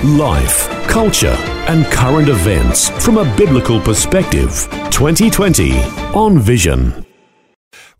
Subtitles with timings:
[0.00, 1.36] Life, culture,
[1.68, 4.66] and current events from a biblical perspective.
[4.90, 5.78] 2020
[6.12, 7.06] on Vision.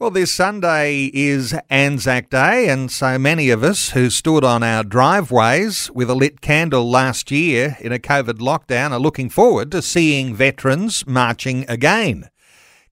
[0.01, 4.83] Well, this Sunday is Anzac Day, and so many of us who stood on our
[4.83, 9.81] driveways with a lit candle last year in a COVID lockdown are looking forward to
[9.81, 12.29] seeing veterans marching again.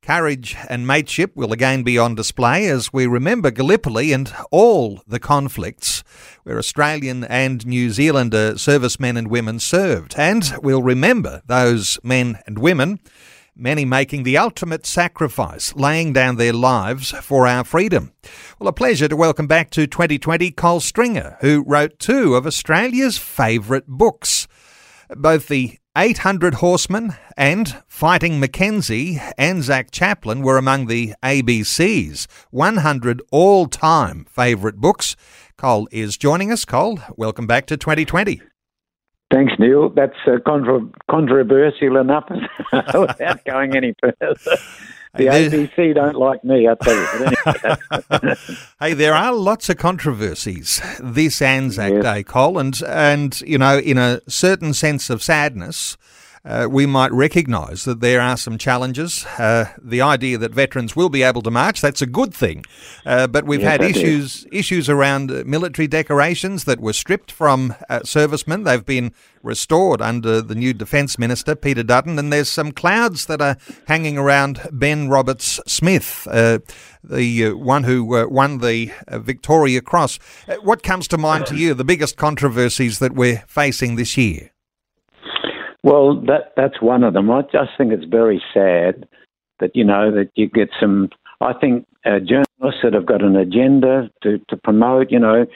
[0.02, 5.20] Courage and mateship will again be on display as we remember Gallipoli and all the
[5.20, 6.02] conflicts
[6.42, 10.14] where Australian and New Zealander servicemen and women served.
[10.16, 12.98] And we'll remember those men and women,
[13.54, 18.12] many making the ultimate sacrifice, laying down their lives for our freedom.
[18.58, 23.18] Well, a pleasure to welcome back to 2020 Col Stringer, who wrote two of Australia's
[23.18, 24.48] favourite books.
[25.10, 33.66] Both the 800 Horsemen and Fighting Mackenzie, Anzac Chaplain were among the ABC's 100 all
[33.66, 35.16] time favourite books.
[35.58, 36.64] Col is joining us.
[36.64, 38.40] Col, welcome back to 2020.
[39.32, 39.88] Thanks, Neil.
[39.88, 42.30] That's uh, contra- controversial enough
[42.72, 44.36] without going any further.
[45.14, 48.34] The ABC don't like me, I tell you.
[48.80, 52.02] hey, there are lots of controversies this Anzac yes.
[52.02, 55.96] Day, Col, and and you know, in a certain sense of sadness,
[56.44, 59.26] uh, we might recognise that there are some challenges.
[59.38, 62.64] Uh, the idea that veterans will be able to march, that's a good thing.
[63.04, 68.00] Uh, but we've yes, had issues issues around military decorations that were stripped from uh,
[68.04, 68.64] servicemen.
[68.64, 73.42] They've been restored under the new Defence Minister, Peter Dutton, and there's some clouds that
[73.42, 76.60] are hanging around Ben Roberts Smith, uh,
[77.04, 80.18] the uh, one who won the Victoria Cross.
[80.62, 84.52] what comes to mind to you, the biggest controversies that we're facing this year?
[85.82, 87.30] Well, that that's one of them.
[87.30, 89.08] I just think it's very sad
[89.60, 91.10] that you know that you get some.
[91.40, 95.46] I think uh, journalists that have got an agenda to to promote, you know,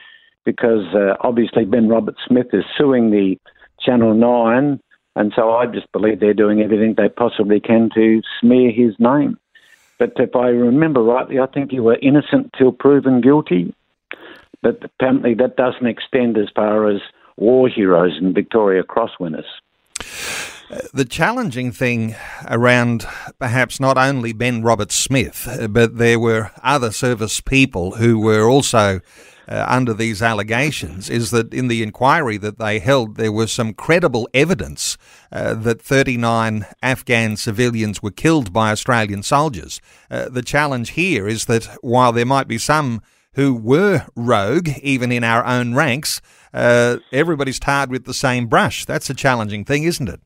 [0.45, 3.39] because uh, obviously Ben Robert Smith is suing the
[3.81, 4.81] Channel Nine,
[5.15, 9.39] and so I just believe they're doing everything they possibly can to smear his name.
[9.99, 13.75] But if I remember rightly, I think you were innocent till proven guilty.
[14.63, 17.01] But apparently that doesn't extend as far as
[17.37, 19.45] war heroes and Victoria Cross winners.
[20.93, 22.17] The challenging thing
[22.49, 23.07] around
[23.39, 29.01] perhaps not only Ben Robert Smith, but there were other service people who were also
[29.47, 33.75] uh, under these allegations is that in the inquiry that they held, there was some
[33.75, 34.97] credible evidence
[35.31, 39.81] uh, that 39 Afghan civilians were killed by Australian soldiers.
[40.11, 43.03] Uh, the challenge here is that while there might be some
[43.35, 46.21] who were rogue, even in our own ranks,
[46.53, 48.85] uh, everybody's tarred with the same brush.
[48.85, 50.21] That's a challenging thing, isn't it?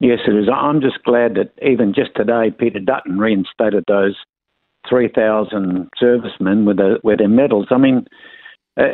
[0.00, 0.48] Yes, it is.
[0.52, 4.16] I'm just glad that even just today, Peter Dutton reinstated those
[4.88, 7.68] 3,000 servicemen with, the, with their medals.
[7.70, 8.06] I mean,
[8.76, 8.88] uh,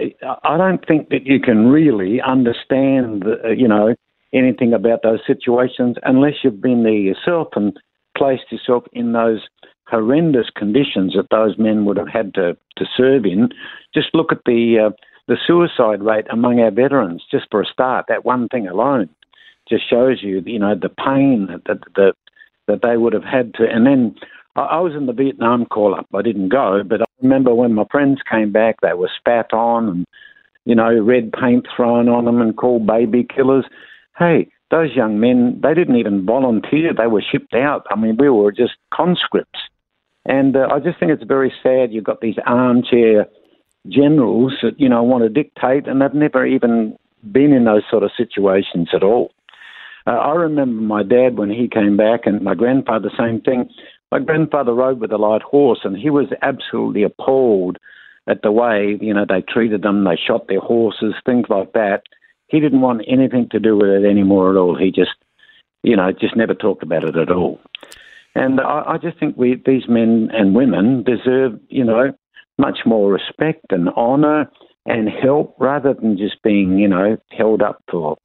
[0.44, 3.94] I don't think that you can really understand, uh, you know,
[4.32, 7.76] anything about those situations unless you've been there yourself and
[8.16, 9.40] placed yourself in those
[9.88, 13.48] horrendous conditions that those men would have had to, to serve in.
[13.94, 14.90] Just look at the uh,
[15.26, 18.06] the suicide rate among our veterans, just for a start.
[18.08, 19.08] That one thing alone
[19.70, 22.14] just shows you, you know, the pain that that,
[22.66, 23.64] that they would have had to.
[23.64, 24.16] And then
[24.56, 26.06] I, I was in the Vietnam call up.
[26.14, 29.88] I didn't go, but I remember when my friends came back, they were spat on
[29.88, 30.06] and
[30.64, 33.64] you know, red paint thrown on them and called baby killers.
[34.18, 36.92] Hey, those young men, they didn't even volunteer.
[36.94, 37.86] They were shipped out.
[37.90, 39.58] I mean, we were just conscripts.
[40.26, 43.26] And uh, I just think it's very sad you've got these armchair
[43.88, 46.96] generals that, you know, want to dictate and they've never even
[47.32, 49.32] been in those sort of situations at all.
[50.06, 53.68] Uh, I remember my dad when he came back and my grandfather, same thing.
[54.10, 57.78] My grandfather rode with a light horse and he was absolutely appalled
[58.28, 62.02] at the way, you know, they treated them, they shot their horses, things like that.
[62.46, 64.76] He didn't want anything to do with it anymore at all.
[64.76, 65.14] He just,
[65.82, 67.60] you know, just never talked about it at all.
[68.34, 72.12] And I, I just think we, these men and women deserve, you know,
[72.58, 74.50] much more respect and honour
[74.86, 78.16] and help rather than just being, you know, held up for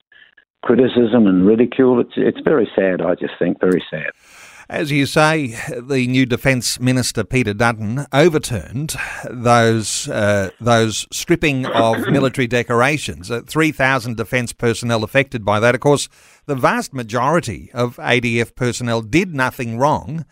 [0.65, 2.01] criticism and ridicule.
[2.01, 3.00] It's it's very sad.
[3.01, 4.09] I just think very sad.
[4.67, 8.95] As you say, the new Defence Minister Peter Dutton overturned
[9.29, 13.29] those uh, those stripping of military decorations.
[13.29, 15.75] Uh, Three thousand defence personnel affected by that.
[15.75, 16.09] Of course,
[16.47, 20.25] the vast majority of ADF personnel did nothing wrong,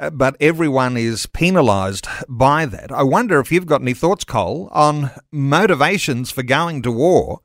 [0.00, 2.90] uh, but everyone is penalised by that.
[2.90, 7.40] I wonder if you've got any thoughts, Col, on motivations for going to war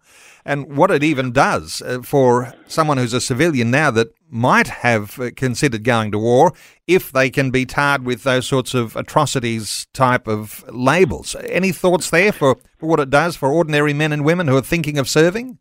[0.46, 5.20] and what it even does uh, for someone who's a civilian now that might have
[5.20, 6.54] uh, considered going to war
[6.88, 11.36] if they can be tarred with those sorts of atrocities type of labels.
[11.48, 14.62] Any thoughts there for, for what it does for ordinary men and women who are
[14.62, 15.58] thinking of serving?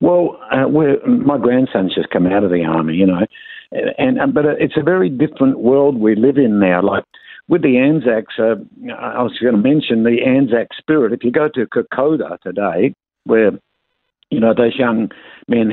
[0.00, 0.68] Well, uh,
[1.06, 3.26] my grandson's just come out of the army, you know,
[3.72, 6.82] and, and but it's a very different world we live in now.
[6.82, 7.04] Like
[7.48, 8.56] with the Anzacs, uh,
[8.94, 11.12] I was going to mention the Anzac spirit.
[11.12, 13.52] If you go to Kokoda today, where
[14.30, 15.10] you know, those young
[15.48, 15.70] men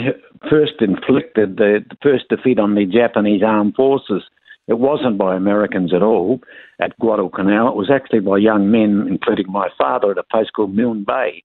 [0.49, 4.23] first inflicted the, first defeat on the Japanese armed forces.
[4.67, 6.39] It wasn't by Americans at all
[6.79, 7.69] at Guadalcanal.
[7.69, 11.43] It was actually by young men, including my father, at a place called Milne Bay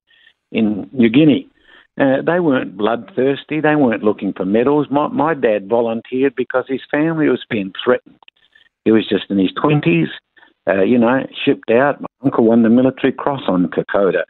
[0.53, 1.47] in New Guinea.
[2.01, 3.61] Uh, they weren't bloodthirsty.
[3.61, 4.87] They weren't looking for medals.
[4.91, 8.19] My, my dad volunteered because his family was being threatened.
[8.85, 10.07] He was just in his 20s,
[10.67, 12.01] uh, you know, shipped out.
[12.01, 14.23] My uncle won the military cross on Kokoda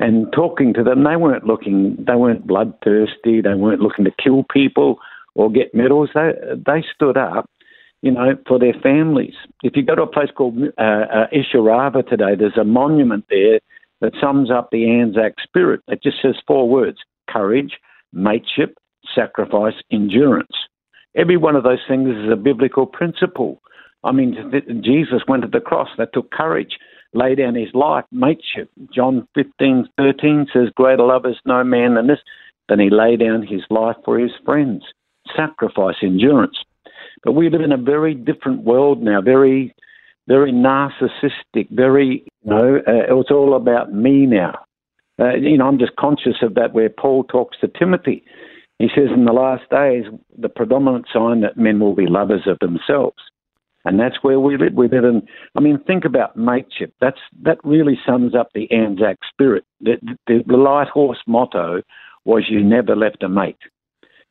[0.00, 4.44] and talking to them, they weren't looking, they weren't bloodthirsty, they weren't looking to kill
[4.52, 4.98] people
[5.34, 6.10] or get medals.
[6.14, 7.48] They they stood up,
[8.02, 9.34] you know, for their families.
[9.62, 13.60] If you go to a place called uh, uh, Isurava today, there's a monument there
[14.00, 15.80] that sums up the Anzac spirit.
[15.88, 16.98] It just says four words:
[17.30, 17.78] courage,
[18.12, 18.76] mateship,
[19.14, 20.56] sacrifice, endurance.
[21.16, 23.60] Every one of those things is a biblical principle.
[24.02, 24.34] I mean,
[24.84, 25.88] Jesus went to the cross.
[25.96, 26.76] That took courage
[27.14, 28.70] lay down his life, mateship.
[28.94, 32.18] John 15, 13 says, Greater love is no man than this,
[32.68, 34.84] than he lay down his life for his friends.
[35.34, 36.56] Sacrifice, endurance.
[37.22, 39.74] But we live in a very different world now, very,
[40.28, 44.54] very narcissistic, very, you know, uh, it's all about me now.
[45.18, 48.24] Uh, you know, I'm just conscious of that where Paul talks to Timothy.
[48.78, 50.04] He says, in the last days,
[50.36, 53.16] the predominant sign that men will be lovers of themselves
[53.84, 54.74] and that's where we live.
[54.74, 55.04] with it.
[55.04, 55.26] in.
[55.54, 56.94] I mean, think about mateship.
[57.00, 59.64] That's that really sums up the Anzac spirit.
[59.80, 59.96] The,
[60.26, 61.82] the, the light horse motto
[62.24, 63.58] was "You never left a mate."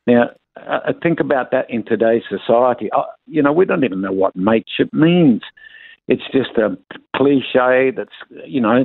[0.06, 2.90] Now, uh, think about that in today's society.
[2.92, 5.42] Uh, you know, we don't even know what mateship means.
[6.06, 6.76] It's just a
[7.16, 8.84] cliche that's you know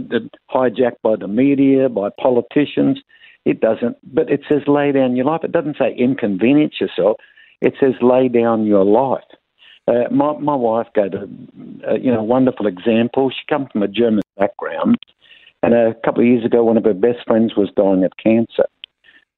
[0.51, 2.99] hijacked by the media, by politicians.
[3.45, 5.41] It doesn't, but it says lay down your life.
[5.43, 7.17] It doesn't say inconvenience yourself.
[7.61, 9.23] It says lay down your life.
[9.89, 11.27] Uh, my, my wife gave a,
[11.91, 13.31] a you know wonderful example.
[13.31, 14.97] She comes from a German background,
[15.63, 18.65] and a couple of years ago, one of her best friends was dying of cancer.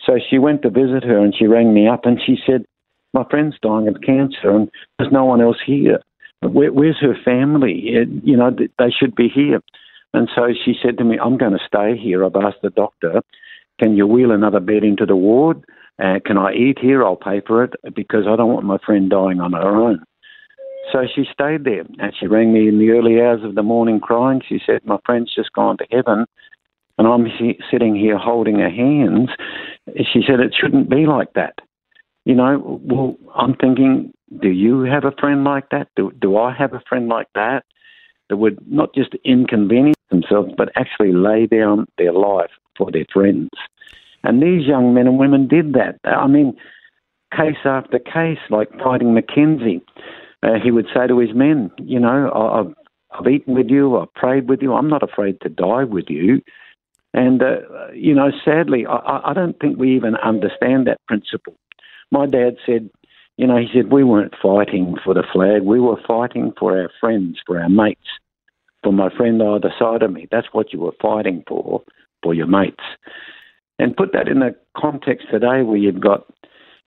[0.06, 2.66] So she went to visit her, and she rang me up, and she said,
[3.14, 4.70] "My friend's dying of cancer, and
[5.00, 6.00] there's no one else here.
[6.42, 7.84] Where, where's her family?
[7.86, 9.62] It, you know, they should be here."
[10.14, 12.26] And so she said to me, "I'm going to stay here.
[12.26, 13.22] I've asked the doctor,
[13.80, 15.64] can you wheel another bed into the ward?"
[16.04, 17.06] Uh, can I eat here?
[17.06, 20.04] I'll pay for it because I don't want my friend dying on her own.
[20.92, 24.00] So she stayed there and she rang me in the early hours of the morning
[24.00, 24.42] crying.
[24.48, 26.26] She said, My friend's just gone to heaven
[26.98, 27.26] and I'm
[27.72, 29.30] sitting here holding her hands.
[30.12, 31.56] She said, It shouldn't be like that.
[32.26, 35.88] You know, well, I'm thinking, do you have a friend like that?
[35.96, 37.64] Do, do I have a friend like that
[38.30, 43.50] that would not just inconvenience themselves, but actually lay down their life for their friends?
[44.24, 45.98] And these young men and women did that.
[46.04, 46.56] I mean,
[47.36, 49.82] case after case, like fighting Mackenzie
[50.44, 52.74] uh, he would say to his men, you know, I've,
[53.20, 56.42] I've eaten with you, I've prayed with you, I'm not afraid to die with you.
[57.14, 61.56] And, uh, you know, sadly, I, I don't think we even understand that principle.
[62.10, 62.90] My dad said,
[63.38, 66.90] you know, he said, we weren't fighting for the flag, we were fighting for our
[67.00, 68.00] friends, for our mates,
[68.84, 70.28] for my friend either side of me.
[70.32, 71.84] That's what you were fighting for,
[72.24, 72.84] for your mates.
[73.80, 76.26] And put that in the context today where you've got,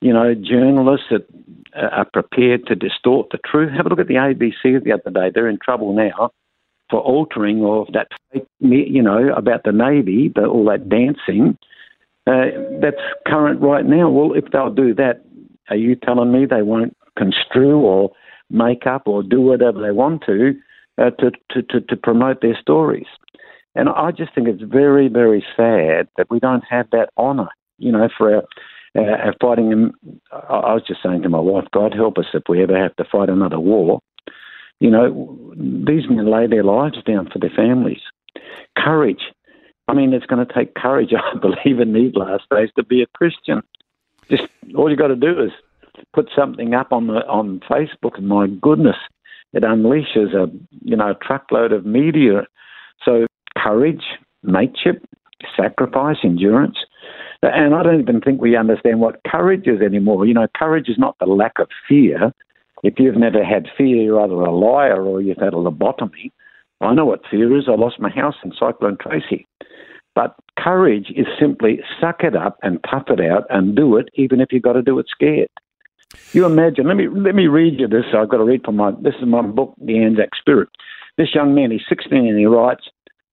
[0.05, 1.27] you know, journalists that
[1.75, 3.73] are prepared to distort the truth.
[3.75, 5.33] Have a look at the ABC the other day.
[5.35, 6.31] They're in trouble now
[6.91, 11.57] for altering of that, fake, you know, about the Navy, the, all that dancing.
[12.27, 14.11] Uh, that's current right now.
[14.11, 15.25] Well, if they'll do that,
[15.71, 18.13] are you telling me they won't construe or
[18.51, 20.53] make up or do whatever they want to
[20.99, 23.07] uh, to, to, to, to promote their stories?
[23.75, 27.91] And I just think it's very, very sad that we don't have that honour, you
[27.91, 28.43] know, for our
[28.99, 29.93] uh, fighting them.
[30.33, 33.05] I was just saying to my wife, God help us if we ever have to
[33.05, 34.01] fight another war.
[34.81, 38.03] You know, these men lay their lives down for their families.
[38.77, 39.23] Courage.
[39.87, 43.03] I mean, it's going to take courage, I believe, in these last days to be
[43.03, 43.63] a Christian.
[44.31, 45.53] Just all you got to do is
[46.13, 48.97] put something up on the on Facebook, and my goodness,
[49.53, 50.51] it unleashes a
[50.83, 52.47] you know a truckload of media.
[53.05, 54.03] So courage,
[54.43, 55.05] mateship,
[55.57, 56.79] sacrifice, endurance.
[57.53, 60.27] And I don't even think we understand what courage is anymore.
[60.27, 62.33] You know, courage is not the lack of fear.
[62.83, 66.33] If you've never had fear, you're either a liar or you've had a lobotomy.
[66.81, 67.65] I know what fear is.
[67.69, 69.47] I lost my house in Cyclone Tracy.
[70.15, 74.41] But courage is simply suck it up and tough it out and do it, even
[74.41, 75.49] if you've got to do it scared.
[76.33, 76.87] You imagine.
[76.87, 78.05] Let me let me read you this.
[78.17, 78.93] I've got to read from my.
[79.03, 80.69] This is my book, The Anzac Spirit.
[81.17, 82.89] This young man, he's 16, and he writes,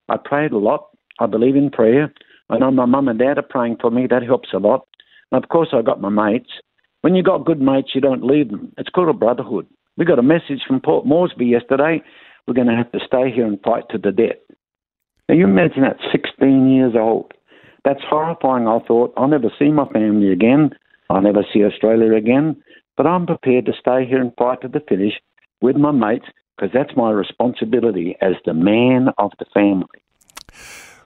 [0.09, 0.87] "I prayed a lot.
[1.19, 2.11] I believe in prayer.
[2.51, 4.08] I know my mum and dad are praying for me.
[4.08, 4.86] That helps a lot.
[5.31, 6.51] And of course, I got my mates.
[7.01, 8.74] When you got good mates, you don't leave them.
[8.77, 9.67] It's called a brotherhood.
[9.98, 12.01] We got a message from Port Moresby yesterday.
[12.48, 14.38] We're going to have to stay here and fight to the death.
[15.29, 17.31] Now, you imagine that 16 years old.
[17.86, 19.13] That's horrifying, I thought.
[19.15, 20.72] I'll never see my family again.
[21.10, 22.62] I'll never see Australia again.
[22.98, 25.13] But I'm prepared to stay here and fight to the finish
[25.62, 29.88] with my mates because that's my responsibility as the man of the family.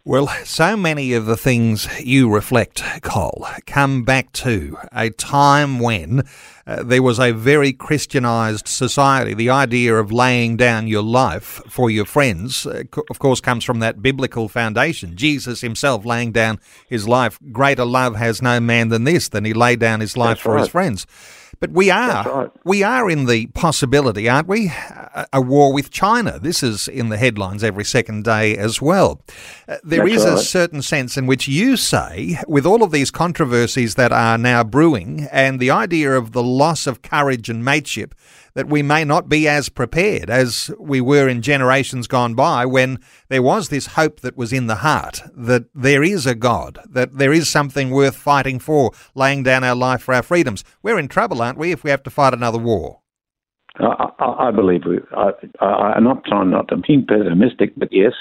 [0.08, 6.28] Well, so many of the things you reflect, Col, come back to a time when
[6.68, 9.34] uh, there was a very Christianized society.
[9.34, 13.80] The idea of laying down your life for your friends, uh, of course, comes from
[13.80, 15.16] that biblical foundation.
[15.16, 17.40] Jesus himself laying down his life.
[17.52, 20.54] Greater love has no man than this, than he laid down his life That's for
[20.54, 20.60] right.
[20.60, 21.08] his friends.
[21.60, 22.52] But we are right.
[22.64, 24.68] we are in the possibility, aren't we?
[24.68, 26.40] A, a war with China.
[26.40, 29.22] This is in the headlines every second day as well.
[29.68, 33.12] Uh, there That's is a certain sense in which you say, with all of these
[33.12, 38.16] controversies that are now brewing, and the idea of the loss of courage and mateship,
[38.56, 43.00] that we may not be as prepared as we were in generations gone by when
[43.28, 47.18] there was this hope that was in the heart that there is a God, that
[47.18, 50.64] there is something worth fighting for, laying down our life for our freedoms.
[50.82, 53.02] We're in trouble, aren't we, if we have to fight another war?
[53.78, 55.00] I, I, believe we.
[55.16, 58.14] I, I, I'm not trying not to be pessimistic, but yes,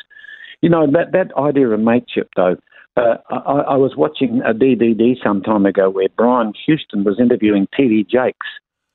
[0.60, 2.56] you know that that idea of mateship, though.
[2.96, 7.66] Uh, I, I was watching a DVD some time ago where Brian Houston was interviewing
[7.76, 8.06] T.D.
[8.10, 8.46] Jakes.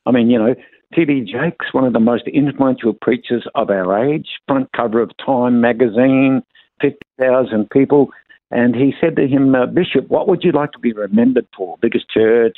[0.06, 0.56] I mean, you know,
[0.94, 1.22] T.D.
[1.32, 6.42] Jakes, one of the most influential preachers of our age, front cover of Time magazine,
[6.82, 8.10] 50,000 people.
[8.52, 11.78] And he said to him, uh, Bishop, what would you like to be remembered for?
[11.80, 12.58] Biggest church,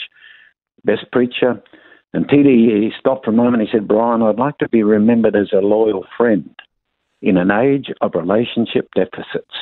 [0.85, 1.61] best preacher?
[2.13, 2.45] And TD,
[2.81, 3.63] he stopped for a moment.
[3.63, 6.49] He said, Brian, I'd like to be remembered as a loyal friend
[7.21, 9.53] in an age of relationship deficits.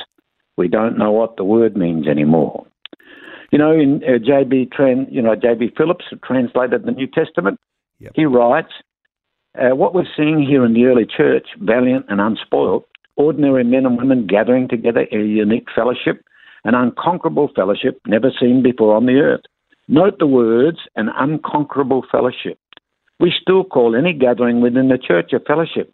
[0.56, 2.66] We don't know what the word means anymore.
[3.50, 4.70] You know, in uh, J.B.
[4.76, 5.72] Tran, you know, J.B.
[5.76, 7.58] Phillips translated the New Testament.
[8.00, 8.12] Yep.
[8.14, 8.72] He writes,
[9.58, 12.84] uh, "What we're seeing here in the early church, valiant and unspoilt,
[13.16, 16.22] ordinary men and women gathering together in a unique fellowship,
[16.64, 19.42] an unconquerable fellowship never seen before on the earth.
[19.88, 22.58] Note the words, an unconquerable fellowship.
[23.18, 25.92] We still call any gathering within the church a fellowship.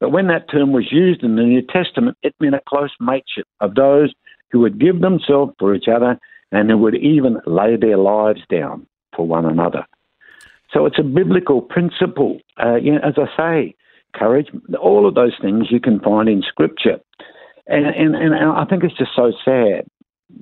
[0.00, 3.46] But when that term was used in the New Testament, it meant a close mateship
[3.60, 4.12] of those
[4.50, 6.18] who would give themselves for each other
[6.52, 8.86] and who would even lay their lives down
[9.16, 9.84] for one another.
[10.72, 12.40] So it's a biblical principle.
[12.62, 13.74] Uh, you know, as I say,
[14.14, 14.48] courage,
[14.80, 16.98] all of those things you can find in Scripture.
[17.66, 19.86] And, and, and I think it's just so sad,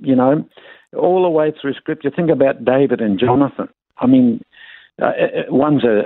[0.01, 0.47] you know,
[0.97, 2.09] all the way through Scripture.
[2.09, 3.67] Think about David and Jonathan.
[3.97, 4.41] I mean,
[5.01, 5.11] uh,
[5.49, 6.03] one's a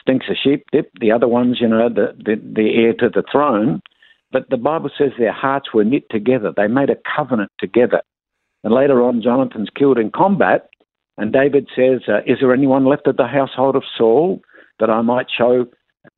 [0.00, 3.24] stinks a sheep dip, the other one's, you know, the, the, the heir to the
[3.30, 3.80] throne.
[4.30, 6.52] But the Bible says their hearts were knit together.
[6.56, 8.02] They made a covenant together.
[8.64, 10.68] And later on, Jonathan's killed in combat.
[11.18, 14.40] And David says, uh, Is there anyone left of the household of Saul
[14.80, 15.66] that I might show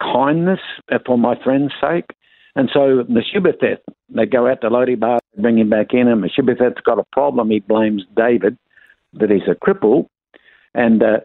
[0.01, 0.61] kindness
[1.07, 2.17] for my friend's sake?
[2.57, 6.81] And so Mephibosheth, they go out to Lo Debar, bring him back in, and Mephibosheth's
[6.85, 7.51] got a problem.
[7.51, 8.57] He blames David
[9.15, 10.07] that he's a cripple.
[10.75, 11.21] And, uh,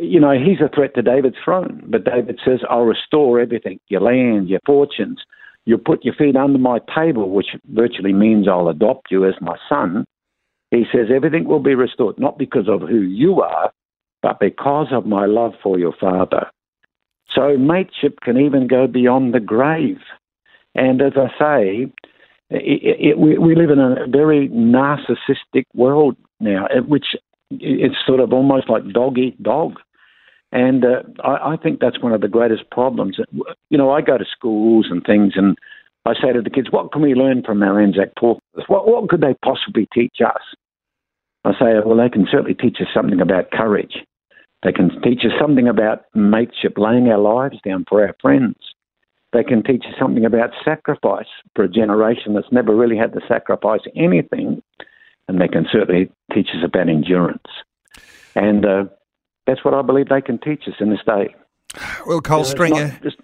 [0.00, 1.82] you know, he's a threat to David's throne.
[1.86, 5.22] But David says, I'll restore everything your land, your fortunes.
[5.66, 9.56] You'll put your feet under my table, which virtually means I'll adopt you as my
[9.68, 10.04] son.
[10.74, 13.72] He says, everything will be restored, not because of who you are,
[14.22, 16.50] but because of my love for your father.
[17.32, 20.00] So mateship can even go beyond the grave.
[20.74, 21.92] And as I say,
[22.50, 27.06] it, it, we, we live in a very narcissistic world now, uh, which
[27.50, 29.74] it's sort of almost like dog eat dog.
[30.50, 33.18] And uh, I, I think that's one of the greatest problems.
[33.70, 35.56] You know, I go to schools and things, and
[36.04, 38.40] I say to the kids, "What can we learn from our Anzac Paul?
[38.68, 40.42] What, what could they possibly teach us?"
[41.44, 44.04] I say, "Well, they can certainly teach us something about courage.
[44.62, 48.56] They can teach us something about mateship, laying our lives down for our friends.
[49.32, 53.20] They can teach us something about sacrifice for a generation that's never really had to
[53.28, 54.62] sacrifice anything,
[55.28, 57.42] and they can certainly teach us about endurance.
[58.34, 58.84] And uh,
[59.46, 61.34] that's what I believe they can teach us in this day.
[62.06, 63.20] Well, Col You know, it's Stringer, just-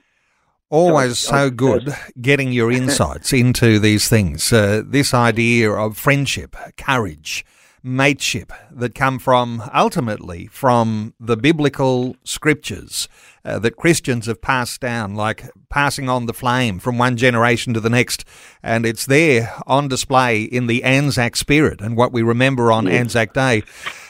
[0.68, 4.52] always so good getting your insights into these things.
[4.52, 7.44] Uh, this idea of friendship, courage,
[7.82, 13.08] mateship that come from ultimately from the biblical scriptures
[13.44, 17.80] uh, that Christians have passed down, like passing on the flame from one generation to
[17.80, 18.24] the next.
[18.62, 23.32] And it's there on display in the Anzac spirit and what we remember on Anzac
[23.32, 23.62] Day.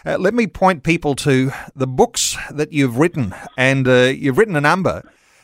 [0.05, 4.57] Uh, let me point people to the books that you've written, and uh, you've written
[4.57, 5.03] a number.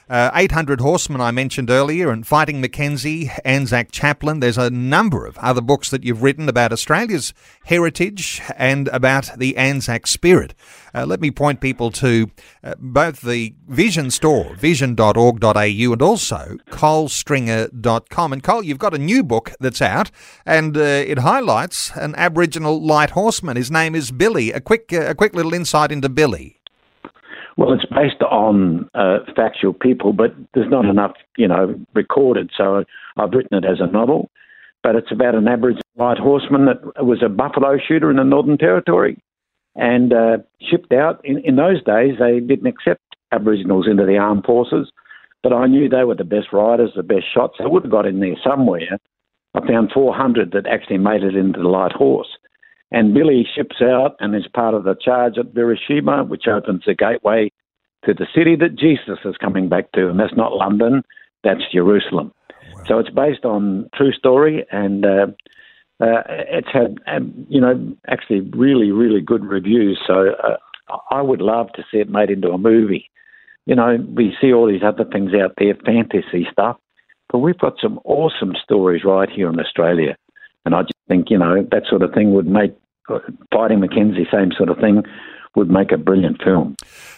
[0.09, 4.39] Uh, 800 Horsemen, I mentioned earlier, and Fighting Mackenzie, Anzac Chaplain.
[4.39, 7.35] There's a number of other books that you've written about Australia's
[7.65, 10.55] heritage and about the Anzac spirit.
[10.95, 12.31] Uh, let me point people to
[12.63, 15.59] uh, both the Vision store, vision.org.au,
[15.93, 18.33] and also colstringer.com.
[18.33, 20.13] And Col, you've got a new book that's out,
[20.45, 23.57] and uh, it highlights an Aboriginal light horseman.
[23.57, 24.53] His name is Billy.
[24.53, 26.56] A quick, uh, a quick little insight into Billy.
[27.57, 32.51] Well, it's based on uh, factual people, but there's not enough, you know, recorded.
[32.57, 32.85] So
[33.17, 34.31] I've written it as a novel.
[34.83, 38.59] But it's about an Aboriginal light horseman that was a buffalo shooter in the Northern
[38.59, 39.19] Territory
[39.75, 41.21] and uh, shipped out.
[41.25, 43.01] In, in those days, they didn't accept
[43.33, 44.93] Aboriginals into the armed forces,
[45.43, 47.55] but I knew they were the best riders, the best shots.
[47.59, 48.99] They would have got in there somewhere.
[49.55, 52.29] I found 400 that actually made it into the light horse.
[52.97, 56.95] And Billy ships out and is part of the charge at Beersheba, which opens the
[56.95, 57.53] gateway
[58.07, 60.09] to the city that Jesus is coming back to.
[60.09, 61.03] And that's not London,
[61.45, 62.33] that's Jerusalem.
[62.89, 65.27] So it's based on true story, and uh,
[66.01, 70.01] uh, it's had, um, you know, actually really, really good reviews.
[70.07, 70.57] So uh,
[71.11, 73.11] I would love to see it made into a movie.
[73.67, 76.79] You know, we see all these other things out there, fantasy stuff,
[77.31, 80.17] but we've got some awesome stories right here in Australia.
[80.65, 82.75] And I just think, you know, that sort of thing would make
[83.53, 85.03] Fighting Mackenzie, same sort of thing,
[85.55, 86.77] would make a brilliant film.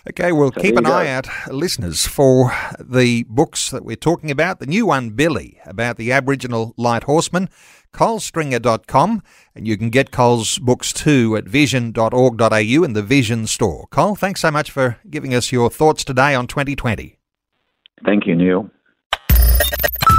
[0.08, 0.92] Okay, well, So keep an go.
[0.92, 4.60] eye out, listeners, for the books that we're talking about.
[4.60, 7.48] The new one, Billy, about the Aboriginal light horseman,
[7.92, 9.22] colstringer.com,
[9.54, 13.86] and you can get Col's books too at vision.org.au in the Vision store.
[13.90, 17.18] Col, thanks so much for giving us your thoughts today on 2020.
[18.04, 18.70] Thank you, Neil.